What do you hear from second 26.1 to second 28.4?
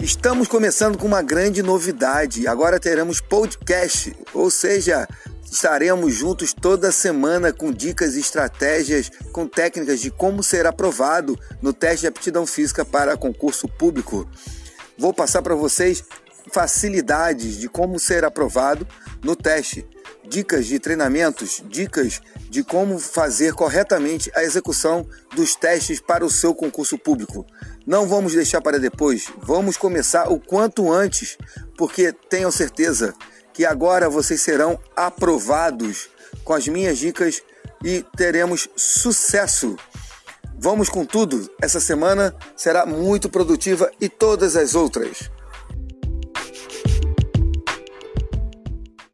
o seu concurso público. Não vamos